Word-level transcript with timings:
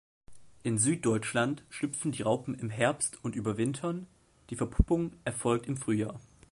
In 0.63 0.79
Süddeutschland 0.79 1.63
schlüpfen 1.69 2.11
die 2.11 2.23
Raupen 2.23 2.55
im 2.55 2.71
Herbst 2.71 3.23
und 3.23 3.35
überwintern, 3.35 4.07
die 4.49 4.55
Verpuppung 4.55 5.13
erfolgt 5.25 5.67
im 5.67 5.77
Frühjahr. 5.77 6.19